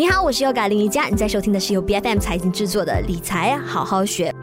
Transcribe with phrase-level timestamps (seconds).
[0.00, 4.34] 你好，我是优咖林宜佳，你在收听的是由 BFM 财经制作的理财好好学。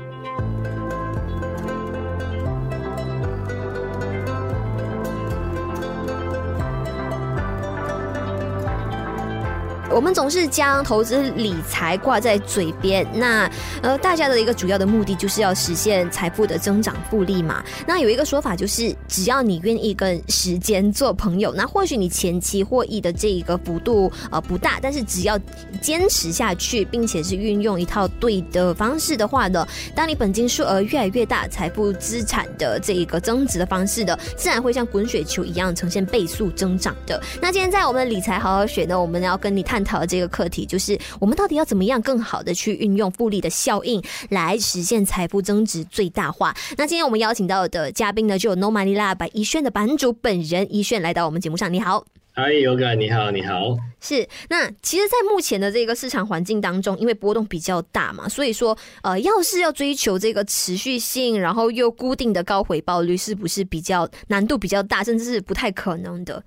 [9.98, 13.50] 我们总是将投资理财挂在嘴边，那
[13.82, 17.64] 呃，大家的一个主要的目的就是要实现财富的增长复利嘛。
[17.88, 25.36] 那有一个说法就是，只要你愿意跟时间做朋友，那或许你前期获益的这一个幅度呃不大，但是只要
[25.82, 37.20] 坚持下去，并且是运用一套对的方式的话呢，当你本金数额越来越大，财富资产的这一个增值的方式的，自然会像滚雪球一样呈现倍速增长的。
[37.41, 39.98] 那今天在我们的理财好好学呢，我们要跟你探讨。
[39.98, 46.55] 的这个课题，就是我们到底要怎么样更好的去运用复利的效应，来实现财富增值最大化。
[46.77, 51.73] 那今天我们邀请到的嘉宾呢，就有 No Money Lab 百宜炫的版主本人一炫来到我们节目上。
[51.73, 53.76] 你好，嗨，Yoga，你好，你好。
[53.99, 66.43] 是，那其实，在目前的这个市场环境当中，因为波动比较大嘛，所以说，呃，要是要追求这个持续性，然后又固定的高回报率，是不是比较难度比较大，甚至是不太可能的？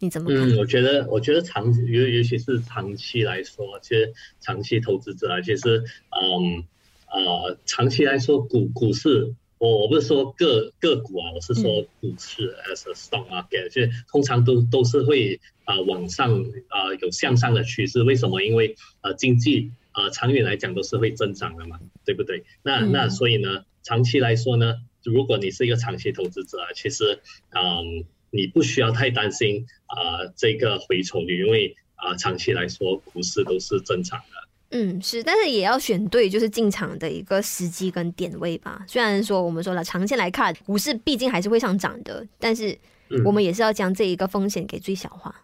[0.00, 0.50] 你怎么看？
[0.50, 6.64] 嗯，我觉得，我觉得长尤尤其是长期来说，其实长期投资者啊，其实，嗯，
[7.12, 16.32] 呃，长期来说，股股市，我我不是说个个股啊，我是说股市 as a stock market，就通常都都是会啊、呃、往上
[16.68, 18.02] 啊、呃、有向上的趋势。
[18.02, 18.40] 为什么？
[18.42, 22.44] 因为呃经济呃长远来讲都是会增长的嘛，对不对？
[22.62, 27.20] 那那所以呢，长期来说呢，如果你是一个长期投资者啊，其实
[27.50, 28.06] 嗯。
[28.30, 34.24] 你不需要太担心啊、呃，这个回冲率，因为啊、呃，长期来说股市都是正常的。
[34.70, 38.84] 嗯，是，但是也要选对，就是进场的一个时机跟点位吧。
[38.86, 42.78] 虽然说我们说了，长线来看，股市毕竟还是会上涨的，但是
[43.24, 45.34] 我们也是要将这一个风险给最小化。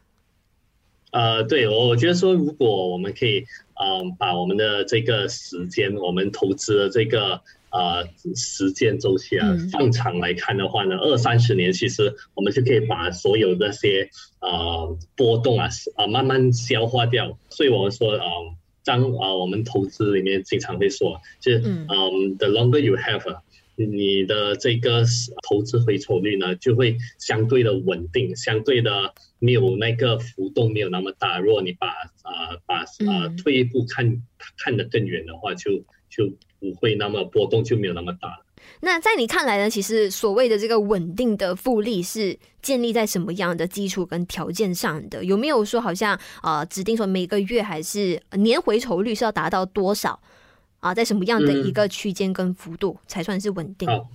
[1.11, 3.41] 嗯、呃，对，我我觉得说，如果我们可以，
[3.75, 7.43] 嗯、呃，把我们的这个时间，我们投资的这个。
[7.69, 14.09] 啊、呃，时间周期啊，放长来看的话呢，二三十年，其实我们就可以把所有那些
[14.41, 15.67] 呃波动啊
[15.97, 17.39] 啊、呃、慢慢消化掉。
[17.51, 18.23] 所以我们说，呃，
[18.85, 23.41] 当啊、呃、我们投资里面经常会说，就是嗯、呃、，the longer you have，
[23.75, 25.05] 你的这个
[25.47, 31.41] 投资回酬率呢，就会相对的稳定，相对的没有那个浮动没有那么大。
[31.41, 34.23] 如果你把啊、呃、把啊、呃、退一步看
[34.57, 35.73] 看得更远的话，就
[36.09, 36.33] 就。
[36.59, 38.45] 不会那么波动，就没有那么大了。
[38.81, 39.71] 那在你看来呢？
[39.71, 45.25] 其实所谓的这个稳定的复利是建立在什么样的基础跟条件上的？
[45.25, 50.19] 有没有说好像啊、呃，指定说每个月还是年回酬率是要达到多少
[50.81, 50.93] 啊？
[50.93, 53.89] 在什么样的一个区间跟幅度才算是稳定？
[53.89, 54.09] 嗯、好，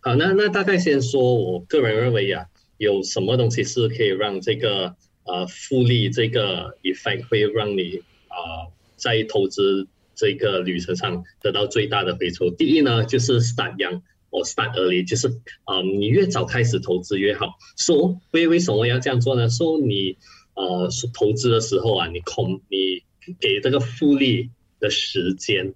[0.00, 4.94] 好，那那大概先说，我个人认为呀、啊，有什么东西是可以让这个
[5.24, 9.86] 呃复利这个 effect 会让你啊、呃、在投资。
[10.18, 12.50] 这个旅程上得到最大的回酬。
[12.50, 15.28] 第一呢，就是 start young or start early，就是
[15.62, 17.56] 啊、呃，你越早开始投资越好。
[17.76, 19.48] 说、so, 为为什么要这样做呢？
[19.48, 20.16] 说、so, 你
[20.54, 23.04] 呃投资的时候啊，你空你
[23.38, 25.72] 给这个复利的时间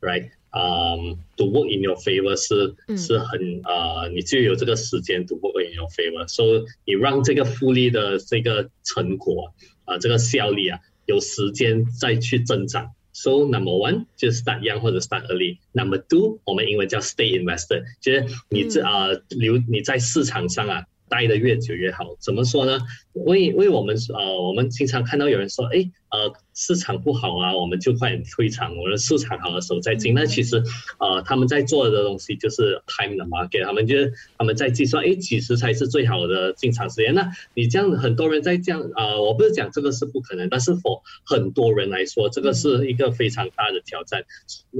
[0.00, 0.30] ，right？
[0.50, 6.26] 啊、um,，to work in your favor 是是很啊、呃，你就有这个时间 to work in your favor。
[6.26, 9.52] 所以你让这个复利的这个成果
[9.84, 12.90] 啊、呃，这个效率啊，有时间再去增长。
[13.14, 15.58] So number one 就是 start young 或者 start early。
[15.72, 22.16] Number two 我们英文叫 stay invested，就是你这啊留你在市场上啊待的越久越好。
[22.18, 22.80] 怎么说呢？
[23.12, 28.76] 为为我们呃我们经常看到有人说，哎呃市场不好啊，我们就快点退场。
[28.76, 30.14] 我们市场好的时候再进。
[30.14, 30.62] 那其实
[30.98, 37.12] 呃他们在做的东西就是 time the market，他们就是他们在计算，哎几时才是最好的进场时间？
[37.14, 44.24] 那你这样很多人在这样啊、呃，我不是讲这个是不可能，但是 for 很多人来说，这个是一个非常大的挑战。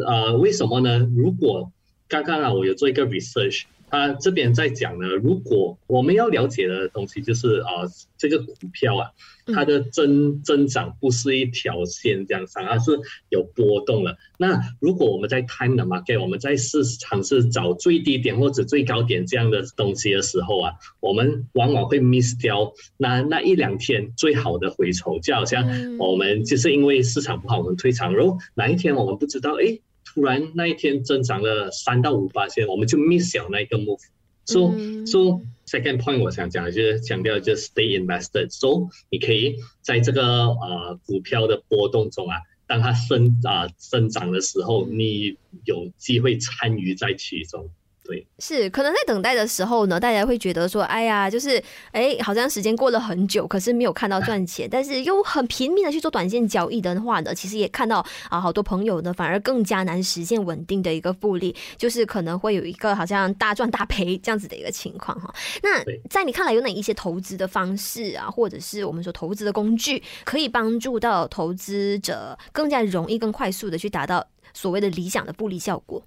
[0.07, 1.11] 呃，为什么呢？
[1.17, 1.73] 如果
[2.07, 3.65] 刚刚啊，我有做一个 research。
[3.95, 9.13] 他这边在讲呢，如果我们要了解的东西就是啊、呃，这个股票啊，
[9.55, 12.99] 它的增增长不是一条线这样上，而是
[13.29, 14.17] 有波动了。
[14.37, 25.65] 那如果我们在 time the market，我们在市场是找最低点或者最高点这样的东西的时候啊，我们往往会 miss 掉那那一两天最好的回酬，就好像
[25.99, 29.79] 我们就是因为市场不好，我们退场，然后哪一天我们不知道，哎。
[30.15, 34.01] 突然那一天增长了三到五八千，我们就 miss 掉那一个 move。
[34.47, 38.51] So、嗯、so second point 我想讲就是强调就是 stay invested。
[38.51, 47.71] So 你可以在这个呃股票的波动中啊，当它生啊、呃、生长的时候，你有机会参与在其中。
[48.07, 65.35] 对，是可能在等待的时候呢，大家会觉得说，哎呀，就是哎，好像时间过了很久，可是没有看到赚钱，但是又很拼命的去做短线交易的话呢，其实也看到啊，好多朋友呢反而更加难实现稳定的一个复利，就是可能会有一个好像大赚大赔这样子的一个情况哈。
[65.63, 76.03] 那在你看来，有哪一些投资的方式啊，或者是我们说投资的工具，可以帮助到投资者更加容易、更快速的去达到所谓的理想的复利效果？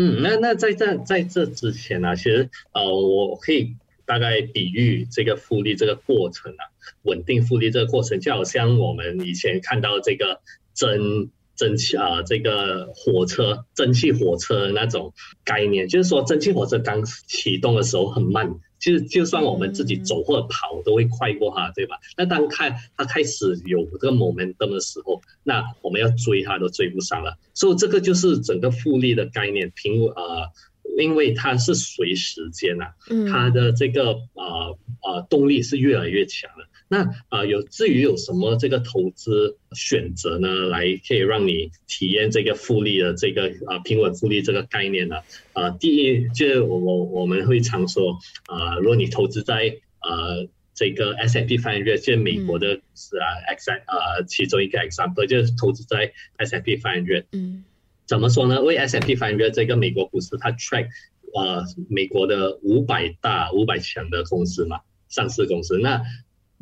[0.00, 3.74] 嗯，那那在这在这之前呢、其实呃，我可以
[4.06, 6.62] 大概比喻这个复利这个过程啊，
[7.02, 10.40] 稳定复利这个过程，就好像我们以前看到这个
[10.72, 15.12] 蒸蒸汽啊，这个火车蒸汽火车那种
[15.44, 18.60] 概念，就是说蒸汽火车刚启动的时候很慢。
[18.78, 21.96] 其实就算我们自己走或者跑都会快过他，对吧？
[22.16, 27.36] 那当开他开始有这个 momentum 的时候，那我们要追他都追不上了。
[27.54, 30.50] 所以这个就是整个复利的概念，平呃。
[30.96, 32.94] 因为它是随时间呐、啊，
[33.30, 36.64] 它的这个呃呃动力是越来越强的。
[36.88, 40.48] 那啊、呃，有至于有什么这个投资选择呢？
[40.66, 45.16] 来可以让你体验这个复利的这个啊、呃、平稳复利这个概念呢？
[45.52, 57.24] 啊、呃，第一就是我我我们会常说啊、呃，如果你投资在呃这个 S&P 500，就是美国的是啊 X 呃其中一个 example 就是投资在 S&P 500。
[57.32, 57.64] 嗯。
[58.06, 58.62] 怎么说呢？
[58.62, 60.86] 为 S&P 500这个美国股市，它 track
[61.34, 64.80] 呃美国的五百大、五百强的公司嘛，
[65.10, 65.76] 上市公司。
[65.76, 66.02] 那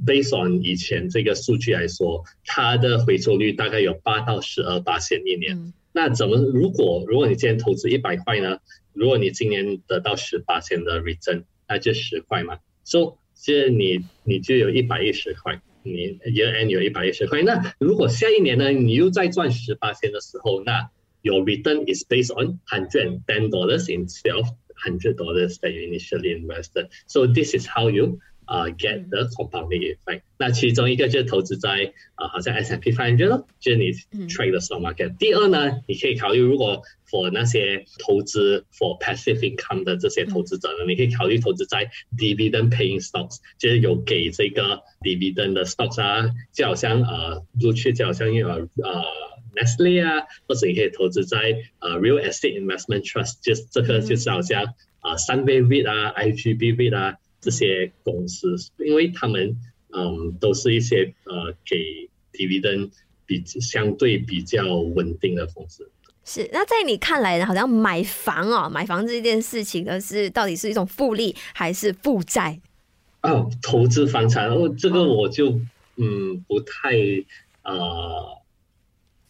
[0.05, 5.57] based on 以前这个数据来说，它的回收率大概有八到十二巴仙一年。
[5.57, 8.59] 嗯、那怎么如果如果你今天投资一百块呢？
[8.93, 12.59] 如果你今年得到十巴仙的 return，那就十块嘛。
[12.85, 17.43] So 其实你你就有一百一十块，你 year end 有一百一十块。
[17.43, 20.91] 那如果下一年呢，你又再赚十巴仙的时候，那
[21.23, 24.47] Your return is based on hundred and ten dollars instead of
[24.77, 26.89] hundred dollars that you initially invested.
[27.09, 30.23] So this is how you uh get the compounding effect.
[30.39, 33.93] 那其中一个就是投资在啊，好像 S&P 500咯，就是你
[34.29, 35.17] trade the stock market。
[35.19, 49.05] 第二呢，你可以考虑如果 for 那些投资 for passive income 的这些投资者呢，你可以考虑投资在 dividend paying stocks，就是有给这个 dividend 的 stocks 啊，就好像呃，过去就好像呃呃。
[49.57, 51.39] Nestle 啊，或者你可以投资在
[51.79, 57.15] 呃 Real Estate Investment Trust，就是这个就是好像啊三倍 REIT 啊、IGB REIT 啊
[57.47, 59.57] 这些公司，因为他们
[59.93, 62.91] 嗯都是一些呃给 dividend
[63.25, 65.89] 比相对比较稳定的公司。
[66.25, 67.47] 是，那在你看来呢？
[67.47, 72.61] 好像买房哦，买房这件事情呢，是到底是一种复利还是负债？
[73.23, 75.61] 哦，投资房产哦，这个我就
[75.95, 76.97] 嗯不太
[77.63, 78.43] 呃。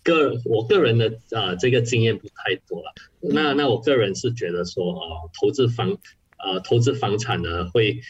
[0.06, 5.98] 个我个人的呃这个经验不太多了，那那我个人是觉得说呃投资房
[6.38, 8.00] 呃投资房产呢会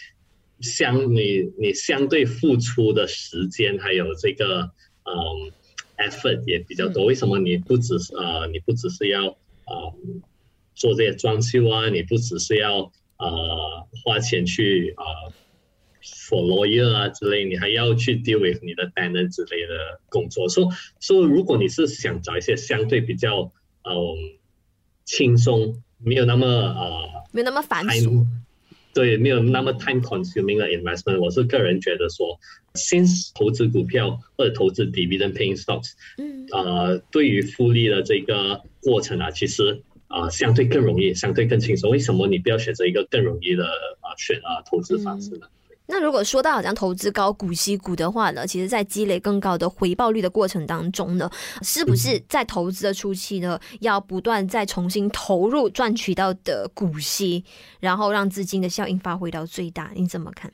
[0.60, 4.70] 相你你相对付出的时间还有这个
[5.04, 5.52] 嗯、
[5.96, 7.04] 呃、effort 也比较多。
[7.04, 9.94] 为什么你不只是呃你不只是要呃
[10.74, 15.32] 做这些装修啊，你不只是要呃花钱去呃。
[16.28, 20.48] For lawyer 啊之类，你还要去 deal with 你的 tenant 之类的工作。
[20.48, 20.68] 所以，
[21.00, 23.52] 所以如果你是想找一些相对比较
[23.82, 24.38] 嗯
[25.04, 28.24] 轻松，没有那么呃没有那么繁琐，
[28.94, 32.38] 对，没有那么 time consuming 的 investment，我是个人觉得说
[32.74, 41.90] ，，since 投资股票或者投资 dividend paying stocks，嗯，呃，对于复利的这个过程啊，其实啊、呃、相对更容易，相对更轻松。
[41.90, 45.40] 为什么你不要选择一个更容易的啊、呃、选啊、呃、投资方式呢？
[45.42, 45.50] 嗯
[45.86, 51.30] 那如果说到好像投资高股息股的话呢，其实，在积累更高的回报率的过程当中呢，
[51.62, 57.44] 是不是在投资的初期呢，要不断再重新投入赚取到的股息，
[57.78, 59.90] 然后让资金的效应发挥到最大？
[59.94, 60.52] 你怎么看？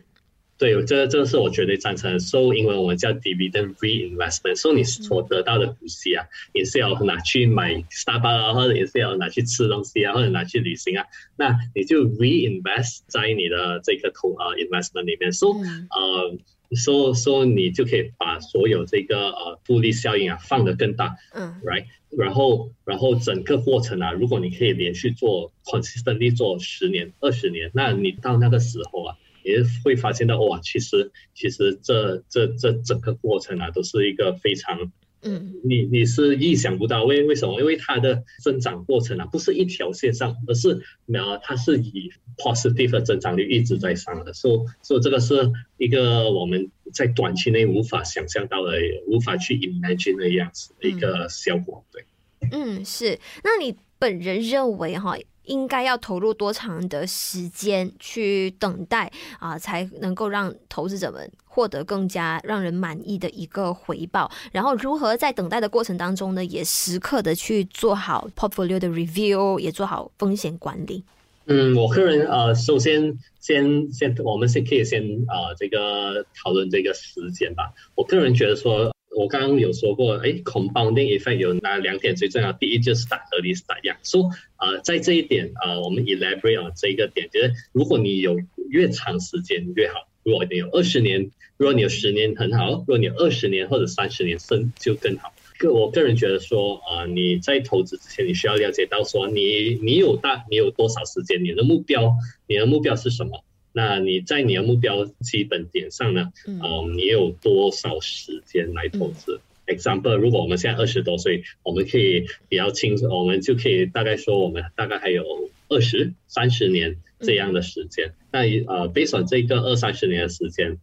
[0.62, 2.20] 对，这这是我绝对赞成的。
[2.20, 11.04] So，因为我们叫 dividend reinvestment，所以你所得到的股息啊，也是要拿去买 Starbucks 啊，或者也是要拿去吃东西啊，或者拿去旅行啊。
[11.34, 15.32] 那你就 reinvest 在你的这个投啊 investment 里面。
[15.32, 16.38] So，呃
[16.76, 21.16] ，So So，你就可以把所有这个呃复利效应啊放得更大。
[21.34, 21.86] 嗯，Right。
[22.16, 29.16] 然后，然后整个过程啊，如果你可以连续做 consistently 做十年、二十年，那你到那个时候啊。
[29.44, 34.90] 也会发现到哇，其实其实这这这整个过程啊，都是一个非常
[35.24, 37.60] 嗯，你你是意想不到，为为什么？
[37.60, 40.82] 因为它的增长过程啊，不是一条线上，而是
[41.12, 48.72] 呃，它是以 positive 的增长率一直在上的，所以所以这个是一个我们在短期内无法想象到的，
[49.06, 52.04] 无法去 imagine 的样子的一个效果，对。
[52.50, 53.20] 嗯，是。
[53.44, 55.16] 那你本人认为哈？
[55.44, 64.30] 应该要投入多长的时间去等待啊，才能够让投资者们获得更加让人满意的一个回报？
[64.52, 71.02] 然后如何在等待的过程当中呢，也时刻的去做好 portfolio 的 review，也做好风险管理。
[71.46, 77.72] 嗯，我个人呃，首先先先我们先可以先啊、呃，这个讨论这个时间吧。
[77.94, 78.92] 我个人觉得说。
[79.14, 82.52] 我刚刚有说过，哎，compounding effect 有哪两点最重要？
[82.52, 83.96] 第一就是 start early start young。
[84.02, 90.08] 说，呃，在这一点，呃，我们 elaborate on 这一个点，就是如果你有越长时间越好。
[90.24, 95.32] 如果你有二十年，如果你有十年很好；如果你有二十年或者三十年，甚就更好。
[95.58, 101.42] 个我个人觉得说，呃，你在投资之前，你需要了解到说，你你有大，你有多少时间？
[101.42, 102.14] 你的目标，
[102.46, 103.44] 你的目标是什么？
[103.72, 106.32] 那你在你的目标基本点上呢？
[106.46, 115.24] 嗯，呃、你有多少时间来投资，嗯、？Example，如果我们现在二十多岁，我们可以比较清楚，我们就可以大概说，我们大概还有
[115.68, 118.08] 二十三十年这样的时间。
[118.08, 118.38] 嗯、那
[118.72, 120.78] 呃，based on 这个二三十年的时间，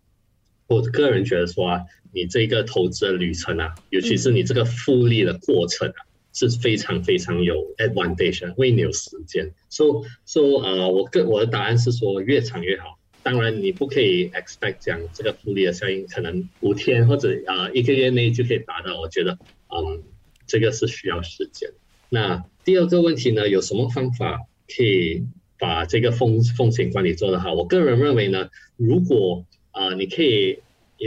[0.67, 1.81] 我个人觉得说啊，
[2.11, 6.08] 你这个投资的旅程啊，尤其是你这个复利的过程啊。
[6.47, 9.51] 是非常非常有 advantage，为你有时间。
[9.67, 12.97] So so 呃，我个我的答案是说越长越好。
[13.23, 18.99] 当然你不可以 expect 讲这个复利的效应可能五天或者啊、呃、一个月内就可以达到。
[19.01, 20.03] 我觉得嗯，
[20.47, 21.71] 这个是需要时间。
[22.07, 24.39] 那第二个问题呢，有什么方法
[24.73, 25.25] 可以
[25.59, 27.53] 把这个风风险管理做得好？
[27.53, 30.59] 我个人认为呢，如果啊、呃、你可以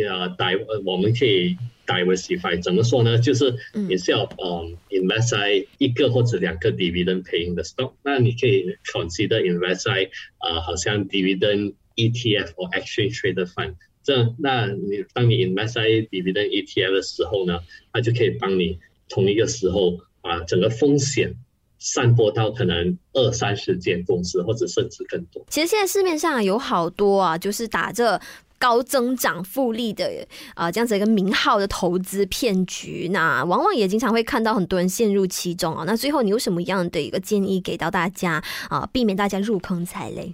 [0.06, 1.56] 呃带我们可以。
[1.86, 3.18] Diversify 怎么说呢？
[3.18, 13.74] 就是你是要嗯 invest 在一个或者两个 dividend paying 的 stock，那你可以 consider invest 在啊、呃，好像 dividend ETF 或 exchange traded fund。
[14.04, 17.60] 这那你当你 invest 在 dividend ETF 的时候呢，
[17.92, 21.34] 它就可以帮你同一个时候啊，整个风险
[21.78, 25.44] 散播到可能二三十间公司，或者甚至更多。
[25.48, 28.20] 其实现在市面上有好多啊，就是打着。
[28.62, 35.82] 高增长复利的啊、呃，这样子一个名号的投资骗局，那往往也经常会看到很多人陷入其中啊。
[35.84, 40.32] 那最后你有什么样的一个建议给到大家啊，避免大家入坑踩雷？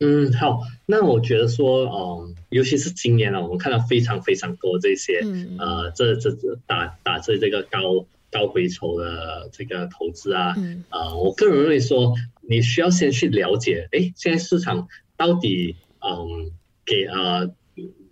[0.00, 12.14] 嗯，好，那我觉得说，嗯，尤其是今年啊，我们看到非常非常多这些，嗯、呃，这这这打打着这个高高回酬的这个投资啊，嗯，呃，我个人认为说，
[12.48, 14.88] 你需要先去了解，哎，现在市场
[15.18, 16.50] 到底，嗯。
[16.86, 17.52] 给呃，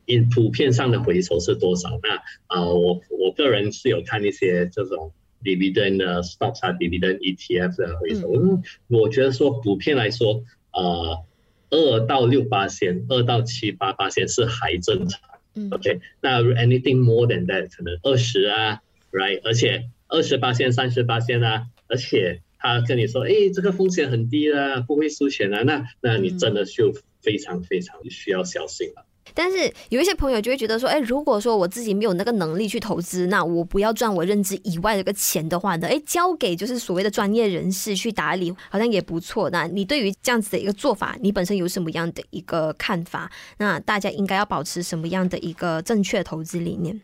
[0.05, 1.99] 因普遍上的回酬是多少？
[2.03, 5.13] 那呃，我我个人是有看一些这种
[5.43, 8.35] dividend 的 stocks 啊，dividend ETF 的回酬。
[8.35, 11.25] 嗯，我觉得说普遍来说，呃，
[11.71, 15.21] 二到六八线，二到七八八线是还正常。
[15.55, 18.81] 嗯，OK，那 anything more than that 可能二十啊
[19.13, 19.41] ，right？
[19.45, 26.93] 而且二十八线、三十八线啊，而且他跟你说，哎，这个风险很低啊，不会输钱啊，那那你真的就。
[27.25, 29.05] 非常非常需要小心了。
[29.33, 39.49] 但是有一些朋友就会觉得说，哎，如果说我自己没有那个能力去投资，那我不要赚我认知以外的个钱的话呢，哎，交给就是所谓的专业人士去打理，好像也不错。
[39.51, 43.33] 那你对于这样子的一个做法，你本身有什么样的一个看法？
[43.59, 47.01] 那大家应该要保持什么样的一个正确投资理念？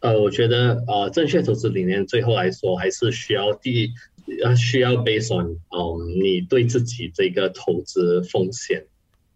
[0.00, 3.92] 呃，我觉得呃，正确投资理念最后来说还是需要第一，
[4.42, 8.86] 呃，需要 based on 嗯，你对自己这个投资风险。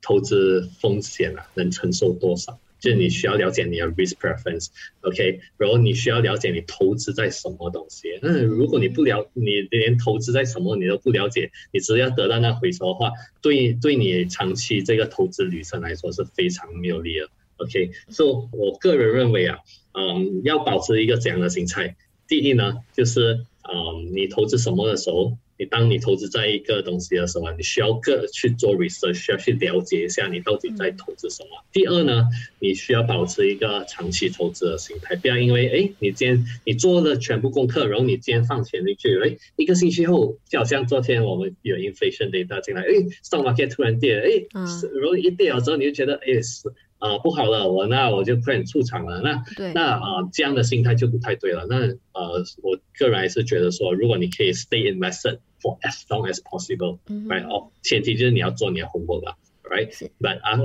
[0.05, 2.61] 投资风险啊，能承受多少？
[2.79, 5.41] 就是你需要了解你的 risk preference，OK？
[5.57, 8.19] 然后你需要了解你投资在什么东西。
[8.21, 17.93] 那如果你不了，你连投资在什么你都不了解，你只要得到那回收的话，对对你长期这个投资旅程来说是非常没有利的，OK？
[18.11, 19.61] 所以我个人认为啊，
[19.95, 21.97] 嗯，要保持一个怎样的心态。
[22.29, 25.39] 第一呢，就是嗯，你投资什么的时候。
[25.57, 31.49] 你当你投资在一个东西的时候，你需要个去做 research，需要去了解一下你到底在投资什么。
[31.61, 42.89] 嗯、第二呢，你需要保持一个长期投资的心态，不要因为哎，你今天你做了全部功课，然后你今天放钱进去，哎，一个星期后，就好像昨天我们有 inflation data 进来，哎
[43.23, 44.65] ，stock market 突然跌，哎，嗯、
[45.01, 46.73] 然后一跌了之后，你就觉得哎是。
[46.99, 49.21] 啊、呃，不好了，我那我就快点出场了。
[49.21, 51.67] 那对那啊、呃，这样的心态就不太对了。
[51.69, 51.77] 那
[52.13, 60.11] 呃，我个人还是觉得说，如果你可以 stay invested for as long as possible，right？、哦，前提就是你要做你的 homework 了，right？But 是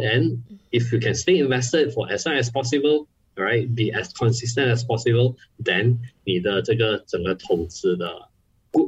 [0.08, 0.40] and
[0.72, 8.30] if you can stay invested for as long as possible，right？Be as consistent as possible，then 你的这个整个投资的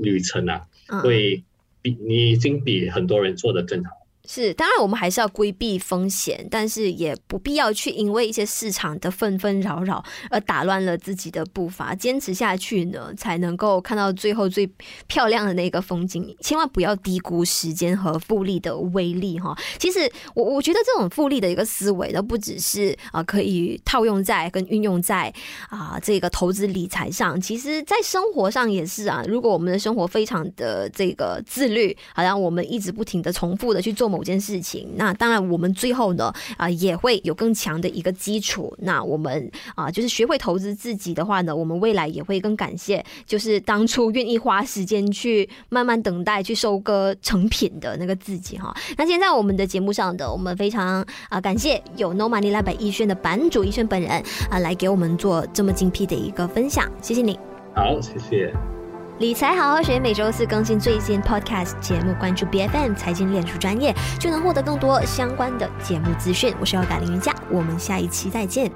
[0.01, 1.43] 旅程啊，嗯、会
[1.81, 3.91] 比你已经比很多人做得更好。
[4.27, 11.95] 是，当然我们还是要规避风险，但是也不必要去因为一些市场的纷纷扰扰而打乱了自己的步伐。
[11.95, 14.69] 坚持下去呢，才能够看到最后最
[15.07, 16.35] 漂亮的那个风景。
[16.39, 19.57] 千万不要低估时间和复利的威力哈。
[19.79, 19.99] 其实
[20.35, 25.33] 我我觉得这种复利的一个思维呢，不只是啊可以套用在跟运用在
[25.69, 29.23] 啊这个投资理财上，其实在生活上也是啊。
[29.27, 34.10] 如果我们的生活非常的这个自律，好像我们一直不停的重复的去做。
[34.11, 38.75] 某件事情，那当然我们最后呢啊也会有更强的一个基础。
[38.79, 48.75] 那我们啊就是学会投资自己的话呢，我们未来也会更感谢，就是当初愿意花时间去慢慢等待去收割成品的那个自己哈。
[48.97, 54.11] 那现在我们的节目上的我们非常啊感谢有 No Money Lab 逸轩的版主逸轩本人
[54.49, 57.39] 啊来给我们做这么精辟的一个分享，谢谢你。
[57.73, 58.80] 好，谢谢。
[59.21, 66.55] 理财好好学，每周四更新最新 Podcast 节目，关注 BFM 财经脸书专业，就能获得更多相关的节目资讯。
[66.59, 68.71] 我是要改林云佳，我们下一期再见。